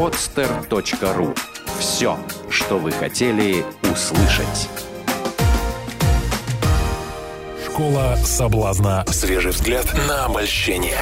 [0.00, 1.38] podster.ru.
[1.78, 4.70] Все, что вы хотели услышать.
[7.66, 9.04] Школа соблазна.
[9.08, 10.96] Свежий взгляд на обольщение.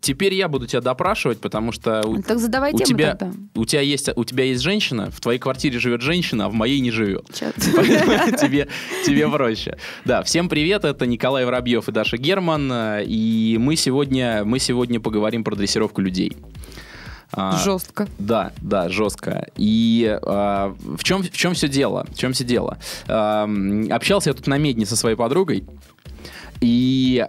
[0.00, 3.36] Теперь я буду тебя допрашивать, потому что у, Так задавай у тебя, тогда.
[3.54, 6.80] у, тебя есть, у тебя есть женщина, в твоей квартире живет женщина, а в моей
[6.80, 7.26] не живет.
[7.34, 8.68] Тебе,
[9.04, 9.76] тебе проще.
[10.06, 15.00] Да, всем привет, это Николай Воробьев и Даша Герман, э, и мы сегодня, мы сегодня
[15.00, 16.34] поговорим про дрессировку людей.
[17.32, 18.08] А, Жестко.
[18.18, 19.48] Да, да, жестко.
[19.56, 22.06] И а, в чем в чем все дело?
[22.10, 22.78] В чем все дело?
[23.06, 25.64] Ам, общался я тут на медне со своей подругой,
[26.60, 27.26] и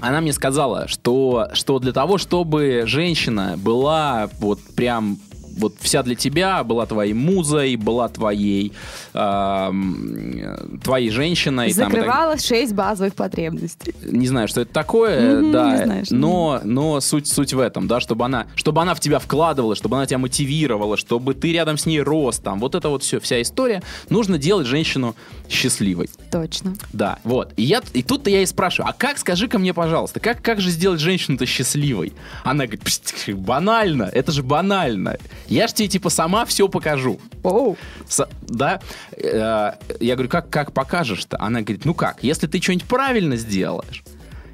[0.00, 5.18] она мне сказала, что что для того, чтобы женщина была вот прям
[5.56, 8.72] вот вся для тебя, была твоей музой, была твоей
[9.12, 11.72] ам, твоей женщиной.
[11.72, 13.94] там, так Закрывала шесть базовых потребностей.
[14.04, 17.86] не знаю, что это такое, Мгм, да, не знаешь, но, но суть, суть в этом,
[17.86, 21.78] да, чтобы она, чтобы она в тебя вкладывала, чтобы она тебя мотивировала, чтобы ты рядом
[21.78, 25.14] с ней рос, там, вот это вот все, вся история, нужно делать женщину
[25.48, 26.74] счастливой, Точно.
[26.92, 30.42] да, вот, и, я, и тут-то я и спрашиваю, а как, скажи-ка мне, пожалуйста, как,
[30.42, 32.12] как же сделать женщину-то счастливой?
[32.44, 37.76] Она говорит, «Пст, банально, это же банально, я ж тебе, типа, сама все покажу, Оу.
[38.08, 38.80] С- да,
[39.16, 41.36] Э, я говорю, как, как покажешь-то?
[41.40, 44.02] Она говорит, ну как, если ты что-нибудь правильно сделаешь,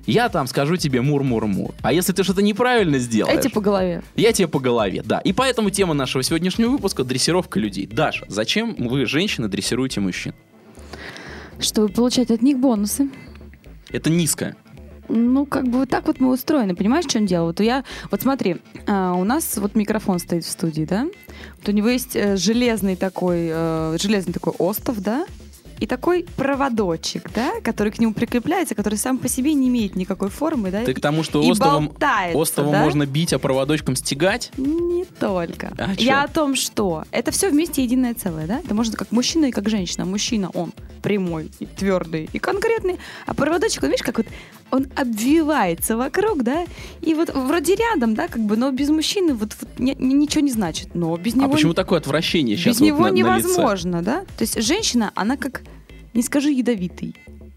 [0.06, 1.72] я там скажу тебе мур-мур-мур.
[1.82, 4.02] А если ты что-то неправильно сделаешь, Эти по голове.
[4.16, 5.19] я тебе по голове, да.
[5.20, 7.86] И поэтому тема нашего сегодняшнего выпуска– дрессировка людей.
[7.86, 10.34] Даша, зачем вы, женщины, дрессируете мужчин?
[11.60, 13.10] Чтобы получать от них бонусы.
[13.91, 14.56] Это низко.
[15.11, 16.75] Ну, как бы вот так вот мы устроены.
[16.75, 17.47] Понимаешь, в чем дело?
[17.47, 21.06] Вот я, вот смотри, а, у нас вот микрофон стоит в студии, да?
[21.58, 25.27] Вот у него есть э, железный такой, э, железный такой остов, да?
[25.81, 30.28] И такой проводочек, да, который к нему прикрепляется, который сам по себе не имеет никакой
[30.28, 30.84] формы, да?
[30.84, 32.84] Ты к тому, что и остовом, болтается, остовом да?
[32.84, 34.53] можно бить, а проводочком стегать?
[34.58, 35.72] Не только.
[35.78, 36.05] А чё?
[36.05, 38.58] Я о том, что это все вместе единое целое, да?
[38.58, 40.05] Это можно как мужчина и как женщина.
[40.05, 44.27] Мужчина, он прямой, и твердый и конкретный, а проводочек, он, видишь, как вот
[44.70, 46.64] он обвивается вокруг, да?
[47.03, 50.42] И вот вроде рядом, да, как бы, но без мужчины вот, вот ни- ни- ничего
[50.42, 50.94] не значит.
[50.94, 53.48] Но без него, а почему такое отвращение сейчас без него вот на- на лице?
[53.48, 54.20] невозможно, да?
[54.38, 55.62] То есть женщина, она как,
[56.14, 57.14] не скажи ядовитый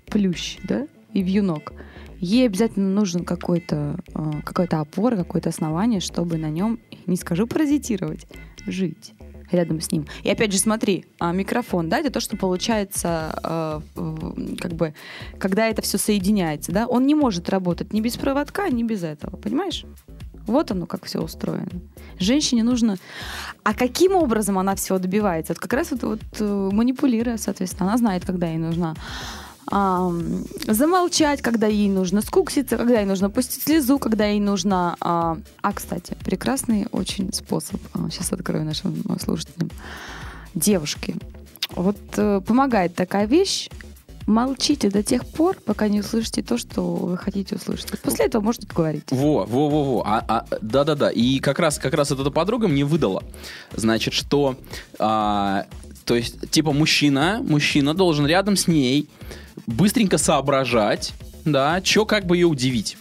[0.07, 1.73] плющ, да, и вьюнок.
[2.19, 8.25] Ей обязательно нужен какой-то э, какая-то опора, какое-то основание, чтобы на нем, не скажу паразитировать,
[8.65, 9.13] жить
[9.53, 10.05] рядом с ним.
[10.23, 14.93] И опять же, смотри, а, микрофон, да, это то, что получается, в- как бы,
[15.39, 19.35] когда это все соединяется, да, он не может работать ни без проводка, ни без этого,
[19.37, 19.85] понимаешь?
[20.45, 21.69] Вот оно, как все устроено.
[22.19, 22.97] Женщине нужно...
[23.63, 25.53] А каким образом она всего добивается?
[25.53, 28.95] Вот как раз вот, вот э, манипулируя, соответственно, она знает, когда ей нужно
[29.67, 34.95] ам, замолчать, когда ей нужно скукситься, когда ей нужно пустить слезу, когда ей нужно...
[34.99, 37.79] а, а, кстати, прекрасный очень способ.
[38.11, 39.69] сейчас открою нашим э, слушателям.
[40.55, 41.15] Девушки,
[41.71, 43.69] вот э, помогает такая вещь.
[44.25, 47.99] Молчите до тех пор, пока не услышите то, что вы хотите услышать.
[47.99, 49.03] После этого можете говорить.
[49.11, 50.03] Во, во, во, во.
[50.05, 51.09] А, а, да-да-да.
[51.09, 53.23] И как раз, как раз эта подруга мне выдала.
[53.75, 54.55] Значит, что,
[54.97, 55.65] а,
[56.05, 59.07] то есть, типа, мужчина, мужчина должен рядом с ней
[59.67, 61.13] быстренько соображать,
[61.45, 62.97] да, что как бы ее удивить.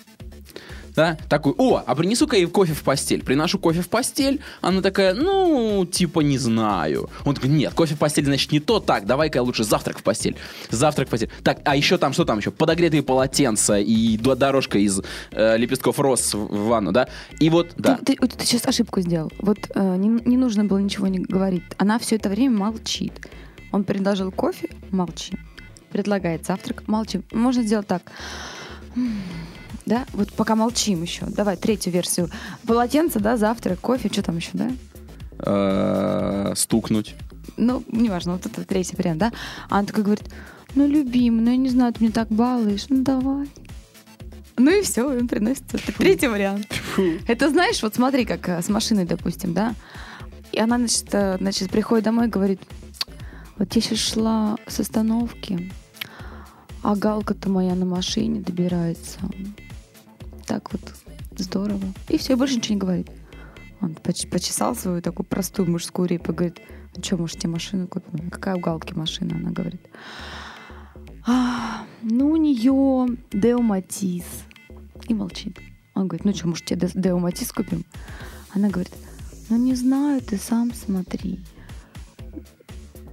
[0.95, 3.23] Да, такой, о, а принесу-ка ей кофе в постель.
[3.25, 7.09] Приношу кофе в постель, она такая, ну, типа, не знаю.
[7.25, 10.03] Он такой, нет, кофе в постель, значит, не то, так, давай-ка я лучше завтрак в
[10.03, 10.37] постель.
[10.71, 11.31] Завтрак в постель.
[11.43, 12.51] Так, а еще там, что там еще?
[12.51, 15.01] Подогретые полотенца и до- дорожка из
[15.31, 17.09] э, лепестков роз в ванну, да?
[17.41, 17.99] И вот, да.
[18.05, 19.33] Ты, ты- сейчас ошибку сделал.
[19.39, 21.63] Вот э, не, не нужно было ничего не говорить.
[21.79, 23.13] Она все это время молчит.
[23.73, 25.33] Он предложил кофе, молчи.
[25.91, 27.23] Предлагает завтрак, молчи.
[27.33, 28.03] Можно сделать так.
[29.87, 31.27] Да, вот пока молчим еще.
[31.27, 32.31] Давай третью версию.
[32.67, 34.71] Полотенце, да, завтрак, кофе, что там еще, да?
[35.39, 37.15] Э, стукнуть.
[37.57, 39.33] Ну, неважно, вот это третий вариант, да?
[39.69, 40.25] А она такая говорит,
[40.75, 43.49] ну, любимый, ну, я не знаю, ты меня так балуешь, ну, давай.
[44.57, 46.67] Ну и все, он приносит это третий вариант.
[47.27, 49.75] Это знаешь, вот смотри, как э, с машиной, допустим, да?
[50.53, 52.61] И она, значит, э, значит, приходит домой и говорит,
[53.57, 55.73] вот я сейчас шла с остановки,
[56.83, 59.19] а галка-то моя на машине добирается.
[60.47, 60.81] Так вот
[61.37, 61.83] здорово.
[62.09, 63.11] И все, больше ничего не говорит.
[63.81, 66.61] Он поч- почесал свою такую простую мужскую репу и говорит,
[66.97, 68.31] ну что, может, тебе машину купим?
[68.31, 69.37] Какая у галки машина?
[69.37, 69.81] Она говорит,
[71.27, 74.25] «А, ну, у нее Део Матис.
[75.09, 75.59] И молчит.
[75.95, 77.85] Он говорит, ну что, может, тебе Де- Део Матис купим?
[78.55, 78.93] Она говорит,
[79.49, 81.41] ну не знаю, ты сам смотри.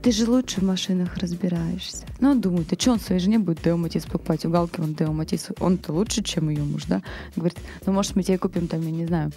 [0.02, 2.06] Ты же лучше в машинах разбираешься.
[2.20, 4.46] Ну, думает, а что он своей жене будет Део Матис покупать?
[4.46, 7.02] У Галки он Део Матис, он-то лучше, чем ее муж, да?
[7.36, 9.32] Говорит, ну, может, мы тебе купим там, я не знаю,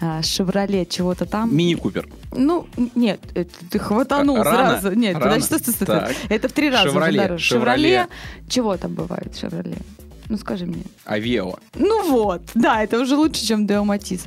[0.00, 1.54] а, Шевроле чего-то там.
[1.54, 2.08] Мини-купер.
[2.32, 4.96] Ну, нет, это ты хватанул Рано, сразу.
[4.96, 5.26] Нет, рано.
[5.26, 6.16] подожди, стой, стой, стой.
[6.28, 7.44] Это в три раза уже Шевроле, дороже.
[7.44, 8.06] Шевроле.
[8.48, 9.76] Чего там бывает, Шевроле?
[10.28, 10.82] Ну, скажи мне.
[11.04, 11.58] Авео.
[11.74, 14.24] Ну вот, да, это уже лучше, чем Део Матис.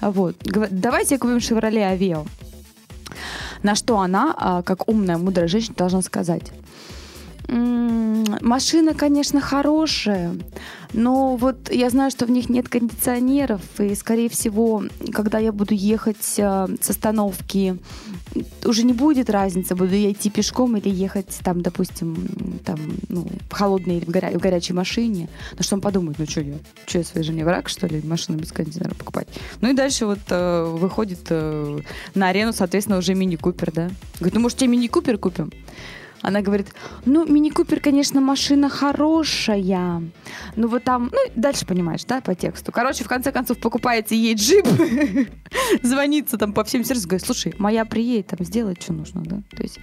[0.00, 0.36] А Вот.
[0.44, 2.26] Давайте купим Шевроле Авео.
[3.62, 6.52] На что она, а, как умная, мудрая женщина, должна сказать.
[7.48, 10.34] «М, Машина, конечно, хорошая,
[10.92, 15.74] но вот я знаю, что в них нет кондиционеров, и, скорее всего, когда я буду
[15.74, 17.76] ехать а, с остановки,
[18.64, 22.78] уже не будет разницы, буду я идти пешком или ехать там, допустим, там,
[23.08, 25.28] ну, в холодной или в, горя- в горячей машине.
[25.56, 26.54] Ну, что он подумает, ну, что я,
[26.86, 29.28] что я своей жене враг, что ли, машину без кондиционера покупать?
[29.60, 31.80] Ну, и дальше вот э, выходит э,
[32.14, 33.90] на арену, соответственно, уже мини-купер, да?
[34.18, 35.52] Говорит, ну, может, тебе мини-купер купим?
[36.22, 36.68] Она говорит,
[37.04, 40.02] ну, мини-купер, конечно, машина хорошая.
[40.56, 42.72] Ну, вот там, ну, дальше понимаешь, да, по тексту.
[42.72, 44.66] Короче, в конце концов, покупаете ей джип,
[45.82, 49.42] звонится там по всем сервисам, говорит, слушай, моя приедет, там, сделает, что нужно, да?
[49.56, 49.78] То есть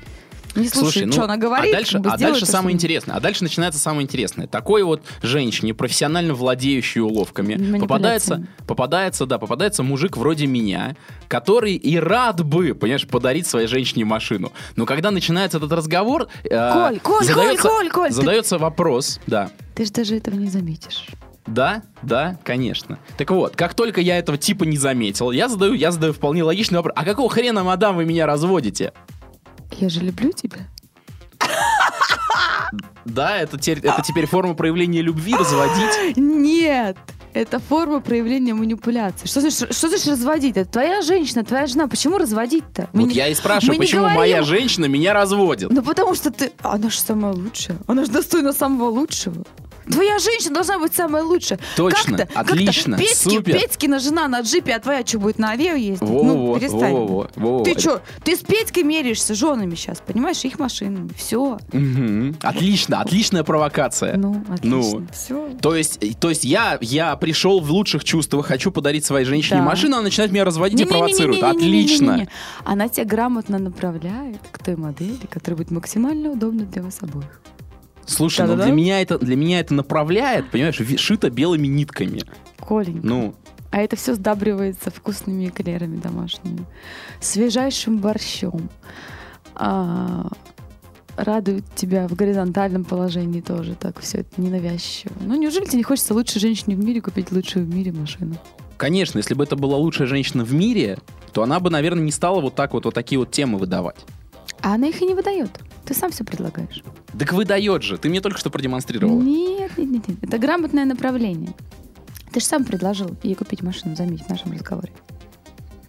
[0.55, 3.15] не слушай, ну, что она говорит, а дальше, а дальше самое интересное.
[3.15, 4.47] А дальше начинается самое интересное.
[4.47, 10.95] Такой вот женщине, профессионально владеющей уловками, попадается, попадается, да, попадается мужик вроде меня,
[11.27, 14.51] который и рад бы, понимаешь, подарить своей женщине машину.
[14.75, 19.19] Но когда начинается этот разговор, э, Коль, Коль, задается, Коль, Коль, Коль, ты- задается вопрос,
[19.27, 19.51] да.
[19.75, 21.05] Ты же даже этого не заметишь.
[21.47, 22.99] Да, да, конечно.
[23.17, 26.77] Так вот, как только я этого типа не заметил, я задаю, я задаю вполне логичный
[26.77, 26.93] вопрос.
[26.95, 28.93] А какого хрена, мадам, вы меня разводите?
[29.79, 30.59] Я же люблю тебя.
[33.05, 36.15] Да, это теперь, это теперь форма проявления любви, разводить.
[36.17, 36.95] Нет,
[37.33, 39.25] это форма проявления манипуляции.
[39.25, 40.57] Что значит, что значит разводить?
[40.57, 41.87] Это твоя женщина, твоя жена.
[41.87, 42.89] Почему разводить-то?
[42.93, 45.71] Мы Вот не- я и спрашиваю, почему говорим- моя женщина меня разводит?
[45.71, 46.51] Ну потому что ты...
[46.61, 47.77] Она же самая лучшая.
[47.87, 49.43] Она же достойна самого лучшего.
[49.91, 51.59] Твоя женщина должна быть самая лучшая.
[51.75, 53.59] Точно, как-то, отлично, как Петьки, супер.
[53.59, 56.07] Петькина жена на джипе, а твоя что будет на авео ездить?
[56.07, 56.93] Во, ну, во, перестань.
[56.93, 61.59] Во, во, во, ты что, ты с Петькой меряешься женами сейчас, понимаешь, их машинами, все.
[61.73, 62.35] Угу.
[62.41, 64.15] Отлично, отличная провокация.
[64.15, 64.53] Ну, ну.
[64.53, 65.07] отлично, ну.
[65.11, 65.49] все.
[65.61, 69.59] То есть, э, то есть я, я пришел в лучших чувствах, хочу подарить своей женщине
[69.59, 69.65] да.
[69.65, 71.43] машину, она начинает меня разводить и провоцирует.
[71.43, 72.27] Отлично.
[72.63, 77.41] Она тебя грамотно направляет к той модели, которая будет максимально удобна для вас обоих.
[78.09, 78.65] Слушай, ну Да-да-да.
[78.65, 82.21] для меня это для меня это направляет, понимаешь, шито белыми нитками.
[82.59, 83.05] Коленька.
[83.05, 83.35] Ну,
[83.71, 86.65] А это все сдабривается вкусными эклерами домашними,
[87.21, 88.69] свежайшим борщом.
[89.55, 90.27] А,
[91.17, 95.13] радует тебя в горизонтальном положении тоже так все это ненавязчиво.
[95.21, 98.35] Ну неужели тебе не хочется лучшей женщине в мире купить лучшую в мире машину?
[98.77, 100.97] конечно, если бы это была лучшая женщина в мире,
[101.33, 103.97] то она бы, наверное, не стала вот так вот вот такие вот темы выдавать.
[104.61, 105.51] А она их и не выдает.
[105.89, 106.83] Ты сам все предлагаешь.
[107.17, 109.19] Так выдает же, ты мне только что продемонстрировала.
[109.19, 110.17] Нет, нет, нет, нет.
[110.21, 111.55] Это грамотное направление.
[112.31, 114.91] Ты же сам предложил ей купить машину, заметь, в нашем разговоре.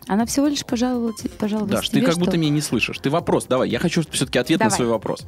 [0.07, 2.99] Она всего лишь пожаловала, пожаловалась Даш, ты тебе, как что- будто меня не слышишь.
[2.99, 3.69] Ты вопрос давай.
[3.69, 4.77] Я хочу все-таки ответ на Давай.
[4.77, 5.27] свой вопрос.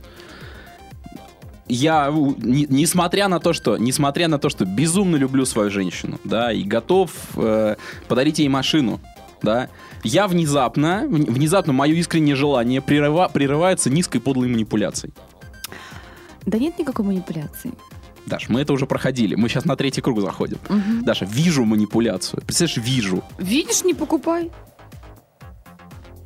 [1.68, 2.08] Я,
[2.38, 6.62] не- несмотря на то, что, несмотря на то, что безумно люблю свою женщину, да, и
[6.62, 7.76] готов э,
[8.08, 9.00] подарить ей машину,
[9.42, 9.68] да,
[10.02, 15.14] я внезапно, вн- внезапно мое искреннее желание прерыва- прерывается низкой подлой манипуляцией.
[16.46, 17.72] Да нет никакой манипуляции.
[18.26, 19.34] Даш, мы это уже проходили.
[19.34, 20.58] Мы сейчас на третий круг заходим.
[20.68, 21.04] Мгм.
[21.04, 22.40] Даша, вижу манипуляцию.
[22.42, 23.22] Представляешь, вижу.
[23.38, 24.50] Видишь, не покупай.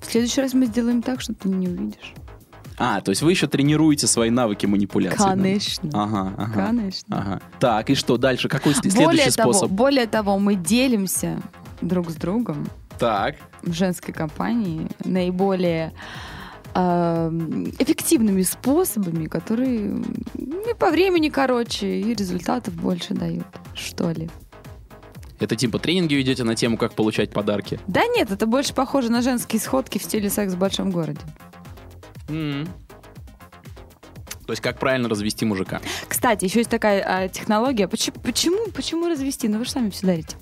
[0.03, 2.15] В следующий раз мы сделаем так, что ты не увидишь.
[2.79, 5.17] А, то есть вы еще тренируете свои навыки манипуляции.
[5.19, 5.31] да?
[5.31, 5.91] Конечно.
[5.95, 6.67] Ага, ага.
[6.67, 7.19] Конечно.
[7.19, 7.41] Ага.
[7.59, 8.49] Так, и что дальше?
[8.49, 9.71] Какой Более следующий того, способ?
[9.73, 11.41] более того, мы делимся
[11.81, 13.37] друг с другом Так.
[13.63, 15.93] в женской компании наиболее
[16.75, 20.03] эм, эффективными способами, которые
[20.35, 24.31] и по времени короче, и результатов больше дают, что ли.
[25.39, 27.79] Это типа тренинги ведете на тему, как получать подарки.
[27.87, 31.21] Да нет, это больше похоже на женские сходки в стиле секс в большом городе.
[32.29, 32.67] М.
[34.47, 35.81] То есть как правильно развести мужика.
[36.09, 37.89] Кстати, еще есть такая а, технология.
[37.89, 39.49] Почему, почему, почему развести?
[39.49, 40.37] Ну вы же сами все дарите.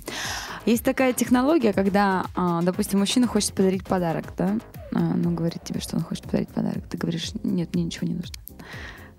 [0.66, 4.58] Есть такая технология, когда, а, допустим, мужчина хочет подарить подарок, да?
[4.94, 6.84] А, ну, говорит тебе, что он хочет подарить подарок.
[6.88, 8.34] Ты говоришь, нет, мне ничего не нужно.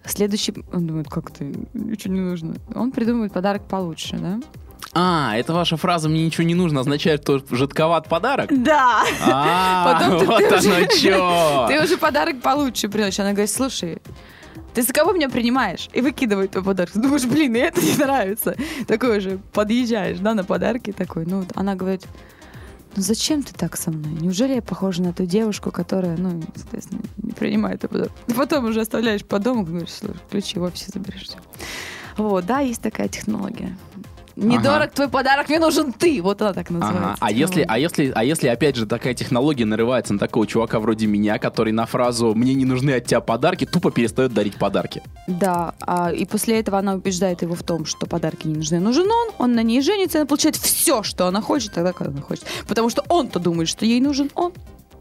[0.06, 2.56] Следующий, он думает, как ты, ничего не нужно.
[2.74, 4.40] Он придумывает подарок получше, да?
[4.94, 8.50] А, это ваша фраза «мне ничего не нужно» означает, что жидковат подарок?
[8.64, 9.04] Да!
[9.28, 11.66] А, вот оно чё.
[11.68, 13.20] Ты уже подарок получше приносишь.
[13.20, 14.02] Она говорит, слушай,
[14.74, 15.90] ты за кого меня принимаешь?
[15.94, 16.92] И выкидывает твой подарок.
[16.96, 18.56] Думаешь, блин, мне это не нравится.
[18.88, 21.26] Такой уже подъезжаешь, да, на подарки такой.
[21.26, 22.06] Ну, она говорит,
[22.96, 24.14] Ну зачем ты так со мной?
[24.22, 28.12] Неужели я похожа на ту девушку, которая, ну, соответственно, не принимает это подарок?
[28.28, 31.30] Ты потом уже оставляешь по дому, говоришь, слушай, ключи в офисе заберешь.
[32.18, 33.78] Вот, да, есть такая технология.
[34.36, 36.22] Недорог твой подарок, мне нужен ты.
[36.22, 37.04] Вот она так называется.
[37.04, 37.18] Ага.
[37.20, 41.08] А если, а если, а если опять же такая технология нарывается на такого чувака вроде
[41.08, 45.02] меня, который на фразу "мне не нужны от тебя подарки" тупо перестает дарить подарки.
[45.28, 48.80] Да, а, и после этого она убеждает его в том, что подарки не нужны.
[48.80, 52.22] Нужен он, он на ней женится, она получает все, что она хочет, тогда, когда она
[52.22, 52.46] хочет.
[52.68, 54.52] Потому что он-то думает, что ей нужен он.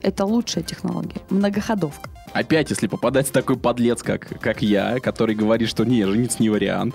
[0.01, 1.21] Это лучшая технология.
[1.31, 2.11] Многоходовка.
[2.35, 6.95] Опять, если попадать такой подлец, как, как я, который говорит, что не, жениться не вариант.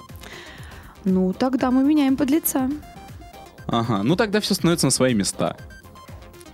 [1.06, 2.70] Ну, тогда мы меняем подлеца.
[3.68, 5.56] Ага, ну тогда все становится на свои места.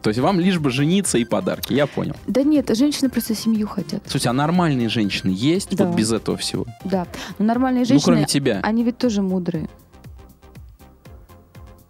[0.01, 2.15] То есть вам лишь бы жениться и подарки, я понял.
[2.27, 4.03] Да нет, женщины просто семью хотят.
[4.03, 5.85] Слушайте, а нормальные женщины есть Да.
[5.87, 6.65] вот без этого всего?
[6.83, 7.07] Да.
[7.39, 8.59] Но нормальные Ну, женщины, кроме тебя.
[8.61, 9.67] они ведь тоже мудрые.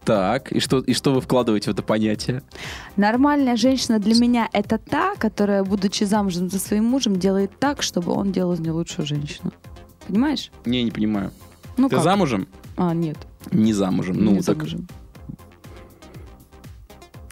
[0.05, 2.43] Так, и что, и что вы вкладываете в это понятие?
[2.95, 8.13] Нормальная женщина для меня это та, которая, будучи замужем за своим мужем, делает так, чтобы
[8.13, 9.51] он делал из нее лучшую женщину.
[10.07, 10.51] Понимаешь?
[10.63, 11.31] Не, не понимаю.
[11.77, 12.03] Ну Ты как?
[12.03, 12.47] замужем?
[12.77, 13.17] А, нет.
[13.51, 14.23] Не замужем.
[14.23, 14.87] Ну, не так замужем.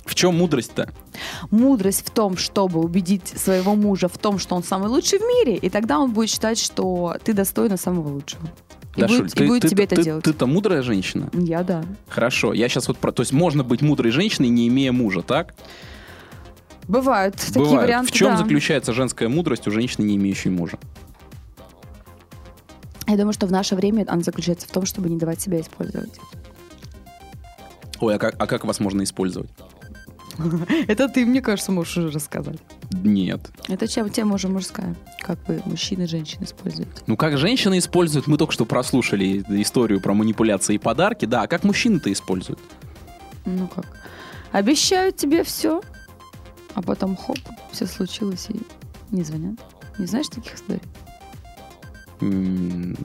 [0.05, 0.89] в чем мудрость-то?
[1.49, 5.55] Мудрость в том, чтобы убедить своего мужа в том, что он самый лучший в мире,
[5.55, 8.43] и тогда он будет считать, что ты достойна самого лучшего.
[8.95, 10.23] И Дашуль, будет, и будет ты, тебе ты, это делать.
[10.23, 11.29] Ты-то мудрая женщина?
[11.33, 11.83] Я да.
[12.07, 13.11] Хорошо, я сейчас вот про...
[13.11, 15.55] То есть можно быть мудрой женщиной, не имея мужа, так?
[16.87, 17.81] Бывают такие Бывает.
[17.81, 18.11] варианты.
[18.11, 18.37] В чем да.
[18.37, 20.77] заключается женская мудрость у женщины, не имеющей мужа?
[23.13, 26.19] Я думаю, что в наше время она заключается в том, чтобы не давать себя использовать.
[27.99, 29.51] Ой, а как, а как вас можно использовать?
[30.87, 32.57] Это ты, мне кажется, можешь уже рассказать.
[32.91, 33.51] Нет.
[33.67, 34.95] Это чем тема уже мужская.
[35.19, 37.03] Как вы мужчины и женщины используют.
[37.05, 41.47] Ну, как женщины используют, мы только что прослушали историю про манипуляции и подарки, да, а
[41.47, 42.59] как мужчины-то используют?
[43.45, 43.85] Ну как?
[44.51, 45.83] Обещают тебе все,
[46.73, 47.37] а потом хоп,
[47.71, 48.59] все случилось и
[49.15, 49.59] не звонят.
[49.99, 50.81] Не знаешь таких историй?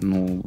[0.00, 0.42] Ну,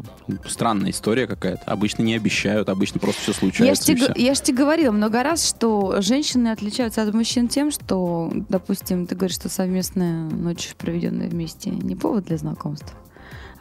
[0.48, 1.64] странная история какая-то.
[1.66, 3.38] Обычно не обещают, обычно просто все Я
[3.76, 3.84] случается.
[3.86, 9.08] тебе, я ж тебе говорила много раз, что женщины отличаются от мужчин тем, что, допустим,
[9.08, 12.98] ты говоришь, что совместная ночь, проведенная вместе, не повод для знакомства.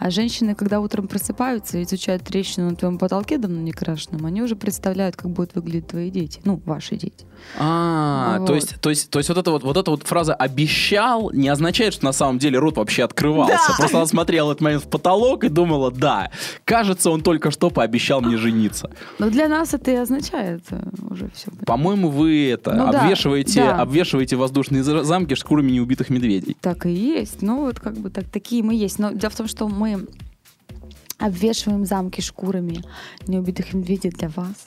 [0.00, 4.40] А женщины, когда утром просыпаются и изучают трещину на твоем потолке давно не крашенном, они
[4.42, 6.40] уже представляют, как будут выглядеть твои дети.
[6.44, 7.26] Ну, ваши дети.
[7.58, 8.46] А, Вот.
[8.46, 11.48] то есть, то есть, то есть вот эта вот, вот эта вот фраза «обещал» не
[11.48, 13.54] означает, что на самом деле рот вообще открывался.
[13.68, 13.74] Да.
[13.76, 16.30] Просто она смотрела этот момент в потолок и думала, да,
[16.64, 18.90] кажется, он только что пообещал мне жениться.
[19.18, 21.50] Но для нас это и означает э, уже все.
[21.66, 23.80] По-моему, вы это Ну обвешиваете, да.
[23.82, 26.56] обвешиваете воздушные за- замки шкурами неубитых медведей.
[26.60, 27.42] Так и есть.
[27.42, 28.98] Ну, вот как бы так, такие мы есть.
[28.98, 29.89] Но дело в том, что мы
[31.18, 32.82] обвешиваем замки шкурами
[33.26, 34.66] неубитых медведей для вас.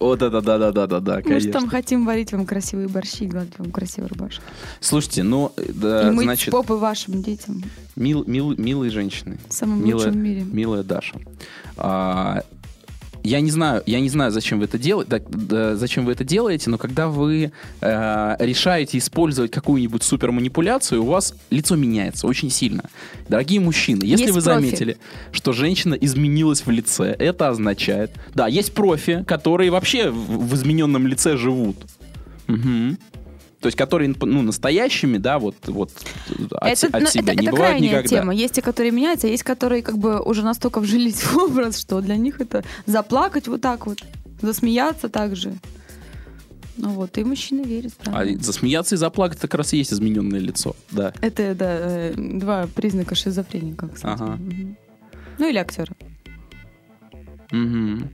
[0.00, 4.08] Вот это да-да-да-да-да, Мы же там хотим варить вам красивые борщи и гладить вам красивый
[4.08, 4.42] рубашек.
[4.80, 7.62] Слушайте, ну, да, и значит, попы вашим детям.
[7.96, 9.38] мил- мил- милые женщины.
[9.48, 10.42] В самом Милая, лучшем мире.
[10.42, 11.14] милая Даша.
[11.76, 12.42] А,
[13.24, 15.22] я не знаю, я не знаю, зачем вы это делаете,
[15.76, 21.74] зачем вы это делаете, но когда вы э, решаете использовать какую-нибудь суперманипуляцию, у вас лицо
[21.74, 22.84] меняется очень сильно.
[23.28, 24.54] Дорогие мужчины, если Есть вы профи.
[24.54, 24.98] заметили,
[25.32, 31.06] что женщина изменилась в лице, это означает, да, есть профи, которые вообще в, в измененном
[31.06, 31.76] лице живут.
[32.46, 32.98] Мгм.
[33.64, 35.90] То есть, которые, ну, настоящими, да, вот, вот
[36.50, 38.08] от, это, от ну, себя это, не это бывает никогда.
[38.08, 38.34] тема.
[38.34, 42.02] Есть те, которые меняются, а есть которые как бы уже настолько вжились в образ, что
[42.02, 44.04] для них это заплакать вот так вот,
[44.42, 45.54] засмеяться так же.
[46.76, 47.94] Ну вот, и мужчины верят.
[48.04, 48.12] да.
[48.20, 51.14] А засмеяться и заплакать это как раз и есть измененное лицо, да.
[51.22, 54.22] Это, да, э, два признака шизофреника, кстати.
[54.22, 54.36] Ага.
[54.36, 54.76] Мгм.
[55.38, 55.94] Ну или актера.
[57.54, 58.10] Мгм.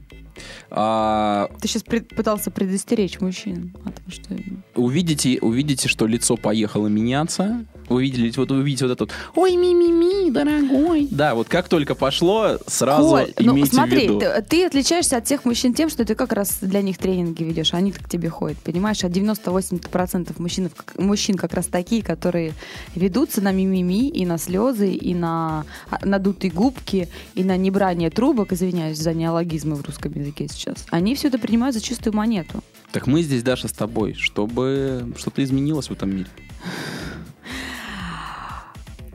[0.71, 4.37] А, Ты сейчас пытался предостеречь мужчин о том, что...
[4.75, 7.65] увидите, увидите, что лицо поехало меняться.
[7.91, 11.09] Вы видели, вот вы видите вот это вот «Ой, ми-ми-ми, дорогой».
[11.11, 14.21] Да, вот как только пошло, сразу Коль, ну имейте в смотри, виду.
[14.21, 17.75] ты, ты отличаешься от всех мужчин тем, что ты как раз для них тренинги ведешь,
[17.75, 19.03] они к тебе ходят, понимаешь?
[19.03, 22.53] А 98% мужчин, мужчин как раз такие, которые
[22.95, 28.53] ведутся на мимими и на слезы, и на а, надутые губки, и на небрание трубок,
[28.53, 30.87] извиняюсь за неологизмы в русском языке сейчас.
[30.91, 32.63] Они все это принимают за чистую монету.
[32.93, 36.29] Так мы здесь, Даша, с тобой, чтобы что-то изменилось в этом мире.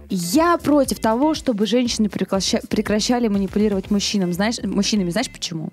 [0.10, 4.34] Я против того, чтобы женщины прекраща- прекращали манипулировать мужчинам.
[4.34, 5.10] Знаешь, мужчинами.
[5.10, 5.70] Знаешь почему?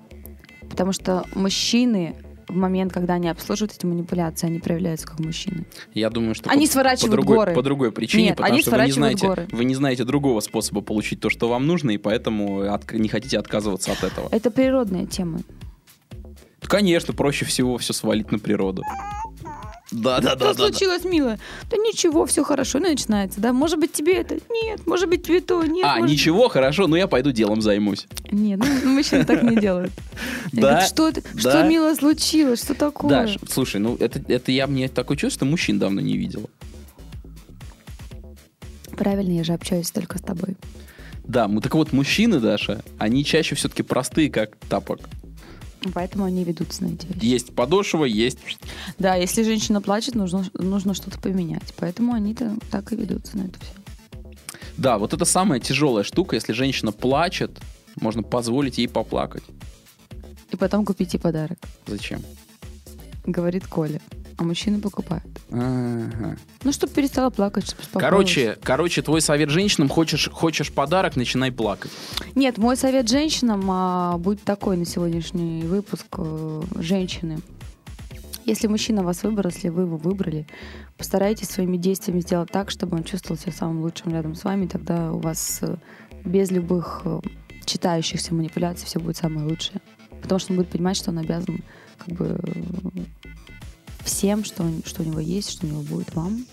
[0.68, 2.14] Потому что мужчины
[2.48, 5.64] в момент, когда они обслуживают эти манипуляции, они проявляются как мужчины.
[5.94, 7.54] Я думаю, что Они по, сворачивают по другой, горы.
[7.54, 9.48] по другой причине, Нет, потому они что вы не, знаете, горы.
[9.52, 13.38] вы не знаете другого способа получить то, что вам нужно, и поэтому от- не хотите
[13.38, 14.28] отказываться от этого.
[14.32, 15.40] Это природная тема.
[16.60, 18.82] Конечно, проще всего все свалить на природу.
[19.92, 21.38] Да, да, Что случилось, милая?
[21.70, 23.52] Да ничего, все хорошо, ну, начинается, да?
[23.52, 24.38] Может быть, тебе это?
[24.50, 24.86] Нет.
[24.86, 25.62] Может быть, тебе то?
[25.62, 25.84] Нет.
[25.86, 28.06] А, может- ничего, хорошо, ну я пойду делом займусь.
[28.30, 29.92] Нет, ну, ну, мужчины так не делают.
[30.52, 31.40] Да, Что, это- да.
[31.40, 32.62] что, мило, случилось?
[32.62, 33.08] Что такое?
[33.10, 36.48] Даш, слушай, ну это, это я мне такое чувство, мужчин давно не видела.
[38.96, 40.56] Правильно, я же общаюсь только с тобой.
[41.24, 45.00] Да, мы так вот, мужчины, Даша, они чаще все-таки простые, как тапок.
[45.94, 47.24] Поэтому они ведутся на эти вещи.
[47.24, 48.38] Есть подошва, есть...
[48.98, 51.74] Да, если женщина плачет, нужно, нужно что-то поменять.
[51.76, 53.72] Поэтому они-то так и ведутся на это все.
[54.76, 57.58] Да, вот это самая тяжелая штука, если женщина плачет,
[58.00, 59.42] можно позволить ей поплакать.
[60.50, 61.58] И потом купите подарок.
[61.86, 62.22] Зачем?
[63.24, 64.00] Говорит Коля.
[64.42, 65.24] А мужчины покупают.
[65.52, 66.36] Ага.
[66.64, 68.00] Ну, чтобы перестала плакать, чтобы.
[68.00, 71.92] Короче, короче, твой совет женщинам, хочешь, хочешь подарок, начинай плакать.
[72.34, 76.06] Нет, мой совет женщинам а, будет такой на сегодняшний выпуск.
[76.18, 77.38] э, женщины.
[78.44, 80.44] Если мужчина вас выбрал, если вы его выбрали,
[80.98, 84.66] постарайтесь своими действиями сделать так, чтобы он чувствовал себя самым лучшим рядом с вами.
[84.66, 85.76] Тогда у вас э,
[86.24, 87.20] без любых э,
[87.64, 89.80] читающихся манипуляций все будет самое лучшее.
[90.20, 91.62] Потому что он будет понимать, что он обязан
[92.04, 92.40] как бы
[94.04, 96.44] всем, что, что у него есть, что у него будет вам.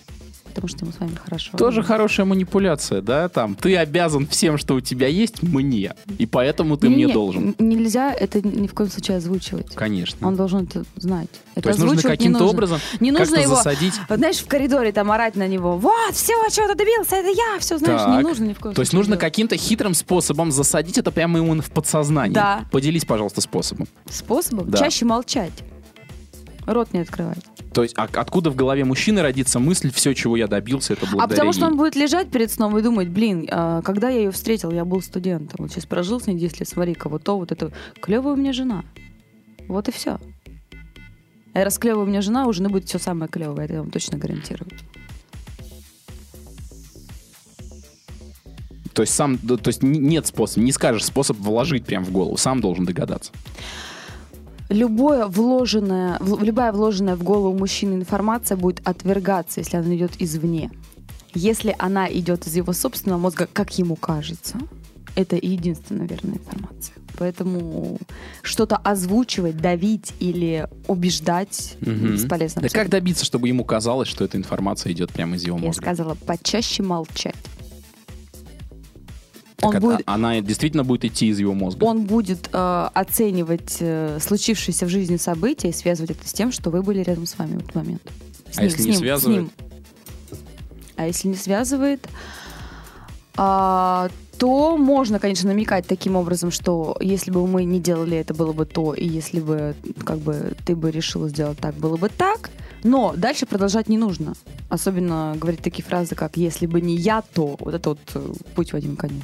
[0.45, 1.55] Потому что ему с вами хорошо.
[1.57, 3.29] Тоже хорошая манипуляция, да?
[3.29, 5.93] Там, ты обязан всем, что у тебя есть, мне.
[6.17, 7.55] И поэтому ты мне Не-не, должен.
[7.59, 9.67] Нельзя это ни в коем случае озвучивать.
[9.75, 10.27] Конечно.
[10.27, 11.29] Он должен это знать.
[11.53, 13.93] Это То есть нужно не каким-то образом Не нужно его, засадить.
[14.09, 15.77] знаешь, в коридоре там орать на него.
[15.77, 17.59] Вот, все, чего ты добился, это я.
[17.59, 18.23] Все, знаешь, не Так.
[18.23, 19.21] нужно ни в коем То есть случае нужно делать.
[19.21, 22.33] каким-то хитрым способом засадить это прямо ему в подсознание.
[22.33, 22.65] Да.
[22.71, 23.87] Поделись, пожалуйста, способом.
[24.09, 24.69] Способом?
[24.71, 24.79] Да.
[24.79, 25.53] Чаще молчать.
[26.73, 27.43] Рот не открывать.
[27.73, 31.25] То есть а- откуда в голове мужчины родится мысль, все, чего я добился, это благодаря
[31.25, 31.71] А потому что ей».
[31.71, 35.01] он будет лежать перед сном и думать, блин, а, когда я ее встретил, я был
[35.01, 35.57] студентом.
[35.59, 37.71] Вот сейчас прожил с ней 10 лет, смотри-ка, вот то, вот это.
[37.99, 38.83] Клевая у меня жена.
[39.67, 40.19] Вот и все.
[41.53, 43.89] А раз клевая у меня жена, у жены будет все самое клевое, это я вам
[43.89, 44.69] точно гарантирую.
[48.93, 52.59] То есть сам, то есть нет способа, не скажешь способ вложить прям в голову, сам
[52.59, 53.31] должен догадаться.
[54.69, 60.69] Любое вложенное, в- любая вложенная в голову мужчины информация будет отвергаться, если она идет извне.
[61.33, 64.57] Если она идет из его собственного мозга, как ему кажется,
[65.15, 66.95] это единственная верная информация.
[67.17, 67.97] Поэтому
[68.43, 72.13] что-то озвучивать, давить или убеждать Мгм.
[72.13, 72.61] бесполезно.
[72.61, 75.81] Да как добиться, чтобы ему казалось, что эта информация идет прямо из его Я мозга?
[75.81, 77.35] сказала, почаще молчать.
[79.59, 81.83] Так он это- будет, Она действительно будет идти из его мозга.
[81.83, 86.69] он будет э, оценивать э, случившееся в жизни события и связывать это с тем, что
[86.69, 88.01] вы были рядом с вами в этот момент.
[88.51, 89.41] С А если не с связывает?
[89.41, 89.51] ним.
[90.95, 92.07] А если не связывает,
[93.37, 98.53] а, то можно, конечно, намекать таким образом, что если бы мы не делали это, было
[98.53, 102.49] бы то, и если бы как бы ты бы решила сделать так, было бы так.
[102.83, 104.33] Но дальше продолжать не нужно.
[104.69, 108.71] Особенно говорить такие фразы, как «если бы не я, то...» Вот это вот э, путь
[108.71, 109.23] в один конец.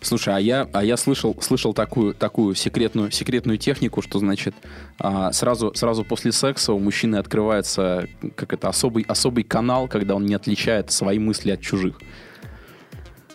[0.00, 4.54] Слушай, а я, а я слышал, слышал такую, такую секретную, секретную технику, что, значит,
[4.98, 10.26] а, сразу, сразу после секса у мужчины открывается как это, особый, особый канал, когда он
[10.26, 11.98] не отличает свои мысли от чужих.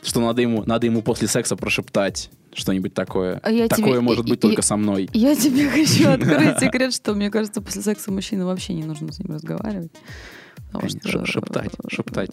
[0.02, 3.40] Что надо ему, надо ему после секса прошептать что-нибудь такое.
[3.44, 5.10] А я такое тебе- может быть и- только со мной.
[5.14, 9.20] Я тебе хочу открыть секрет, что мне кажется, после секса мужчины вообще не нужно с
[9.20, 9.92] ним разговаривать.
[10.72, 12.32] Потому что, шептать, шептать.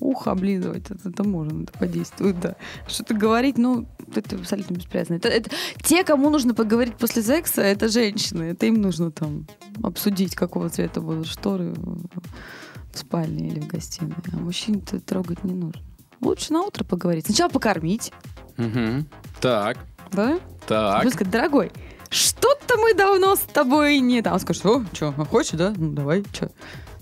[0.00, 2.56] Ухо облизывать, это, это можно, это подействует, да.
[2.88, 5.14] Что-то говорить, ну, это абсолютно бесполезно.
[5.14, 5.50] Это, это-
[5.82, 8.44] те, кому нужно поговорить после секса, это женщины.
[8.44, 9.46] Это им нужно там
[9.82, 14.14] обсудить, какого цвета будут шторы в спальне или в гостиной.
[14.32, 15.82] А мужчин-то трогать не нужно.
[16.20, 17.26] Лучше на утро поговорить.
[17.26, 18.12] Сначала покормить,
[18.56, 19.06] Мгм.
[19.40, 19.78] Так,
[20.12, 20.38] да?
[20.66, 21.02] так.
[21.02, 21.72] Будет сказать, дорогой,
[22.08, 24.22] что-то мы давно с тобой не...
[24.22, 25.74] Там он скажет, о, что, хочешь, да?
[25.76, 26.50] Ну, давай, что?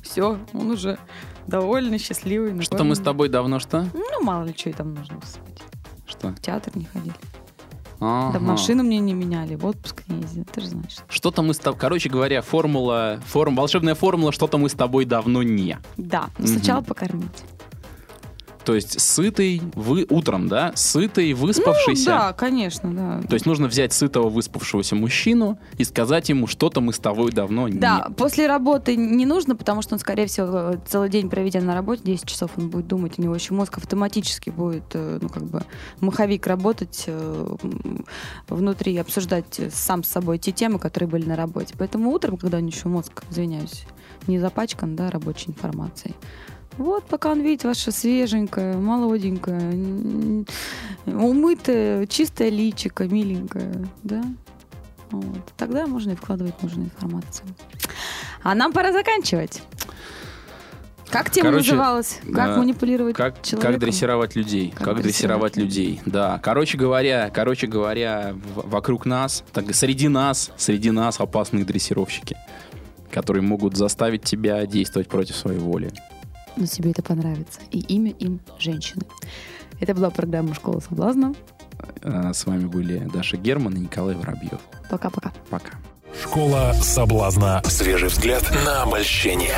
[0.04, 0.98] Все, он уже
[1.46, 2.60] довольный, счастливый.
[2.62, 3.86] Что-то мы с тобой давно что?
[3.92, 5.62] Ну, мало ли, что и там нужно, господи.
[6.06, 6.28] Что?
[6.28, 7.14] В театр не ходили.
[8.00, 8.38] Ага.
[8.38, 10.96] Да машину мне не меняли, в отпуск не ездили, ты же знаешь.
[11.08, 11.78] Что-то мы с тобой...
[11.80, 13.20] Короче говоря, формула...
[13.26, 13.56] Форм...
[13.56, 15.78] Волшебная формула «что-то мы с тобой давно не».
[15.96, 16.54] Да, но Мгм.
[16.54, 17.44] сначала покормить.
[18.64, 20.72] То есть сытый, вы утром, да?
[20.74, 22.10] Сытый, выспавшийся.
[22.10, 23.20] Ну, да, конечно, да.
[23.28, 27.68] То есть нужно взять сытого, выспавшегося мужчину и сказать ему, что-то мы с тобой давно
[27.68, 27.78] не.
[27.78, 32.02] Да, после работы не нужно, потому что он, скорее всего, целый день проведя на работе,
[32.04, 35.62] 10 часов он будет думать, у него еще мозг автоматически будет, э, ну, как бы,
[36.00, 37.56] маховик работать э,
[38.48, 41.74] внутри, обсуждать сам с собой те темы, которые были на работе.
[41.78, 43.84] Поэтому утром, когда у него еще мозг, извиняюсь,
[44.26, 46.14] не запачкан, да, рабочей информацией,
[46.78, 50.46] вот, пока он видит ваше свеженькое, молоденькое, м,
[51.06, 54.22] умытое, чистое личико, миленькое, да,
[55.10, 55.52] Вот.
[55.56, 57.46] Тогда можно и вкладывать нужную информацию.
[58.42, 59.62] А нам пора заканчивать.
[61.10, 62.18] Как тема Короче, называлась?
[62.24, 63.72] Как да, манипулировать Как, человеком?
[63.72, 64.70] как дрессировать людей.
[64.76, 66.00] Как Как, дрессировать дрессировать людей.
[66.06, 66.40] Да.
[66.42, 72.36] Короче говоря, короче говоря, в- вокруг нас, так, среди нас, среди нас опасные дрессировщики,
[73.12, 75.92] которые могут заставить тебя действовать против своей воли.
[76.56, 77.60] Но тебе это понравится.
[77.70, 79.02] И имя им женщины.
[79.80, 81.34] Это была программа «Школа соблазна».
[82.02, 84.60] А, С вами были Даша Герман и Николай Воробьев.
[84.90, 85.32] Пока-пока.
[85.50, 85.72] Пока.
[86.22, 87.60] Школа соблазна.
[87.64, 89.54] Свежий взгляд на обольщение.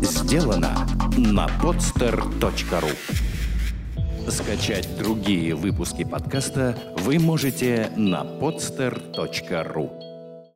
[0.00, 2.92] Сделано на podster.ru
[4.30, 10.05] Скачать другие выпуски подкаста вы можете на podster.ru